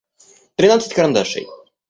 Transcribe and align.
тринадцать 0.55 0.95
карандашей 0.95 1.45